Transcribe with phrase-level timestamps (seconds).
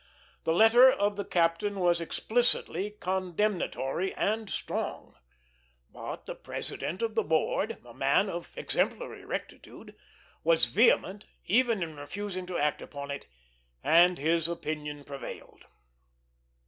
[0.45, 5.13] The letter of the captain was explicitly condemnatory and strong;
[5.91, 9.95] but the president of the board, a man of exemplary rectitude,
[10.43, 13.27] was vehement even in refusing to act upon it,
[13.83, 15.65] and his opinion prevailed.